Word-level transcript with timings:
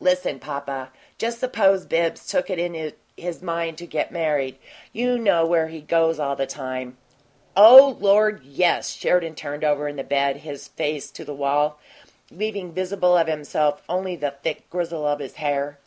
"Listen, 0.00 0.40
papa. 0.40 0.90
Just 1.18 1.38
suppose 1.38 1.86
Bibbs 1.86 2.26
took 2.26 2.50
it 2.50 2.58
into 2.58 2.94
his 3.16 3.42
mind 3.42 3.78
to 3.78 3.86
get 3.86 4.10
married. 4.10 4.58
You 4.92 5.16
know 5.16 5.46
where 5.46 5.68
he 5.68 5.80
goes 5.80 6.18
all 6.18 6.34
the 6.34 6.48
time" 6.48 6.98
"Oh, 7.56 7.96
Lord, 8.00 8.42
yes!" 8.42 8.90
Sheridan 8.90 9.36
turned 9.36 9.62
over 9.62 9.86
in 9.86 9.94
the 9.94 10.02
bed, 10.02 10.38
his 10.38 10.66
face 10.66 11.12
to 11.12 11.24
the 11.24 11.32
wall, 11.32 11.78
leaving 12.32 12.72
visible 12.72 13.16
of 13.16 13.28
himself 13.28 13.80
only 13.88 14.16
the 14.16 14.32
thick 14.32 14.68
grizzle 14.68 15.06
of 15.06 15.20
his 15.20 15.34
hair. 15.36 15.78